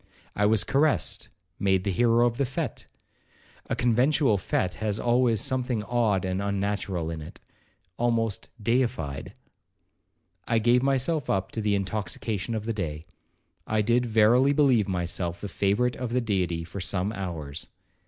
I 0.35 0.47
was 0.47 0.63
caressed,—made 0.63 1.83
the 1.83 1.91
hero 1.91 2.25
of 2.25 2.37
the 2.37 2.45
fete,—(a 2.47 3.75
conventual 3.75 4.39
fete 4.39 4.73
has 4.81 4.99
always 4.99 5.39
something 5.41 5.83
odd 5.83 6.25
and 6.25 6.41
unnatural 6.41 7.11
in 7.11 7.21
it),—almost 7.21 8.49
deified. 8.59 9.33
I 10.47 10.57
gave 10.57 10.81
myself 10.81 11.29
up 11.29 11.51
to 11.51 11.61
the 11.61 11.75
intoxication 11.75 12.55
of 12.55 12.63
the 12.65 12.73
day,—I 12.73 13.83
did 13.83 14.07
verily 14.07 14.53
believe 14.53 14.87
myself 14.87 15.39
the 15.39 15.47
favourite 15.47 15.95
of 15.97 16.13
the 16.13 16.21
Deity 16.21 16.63
for 16.63 16.81
some 16.81 17.13
hours. 17.13 17.67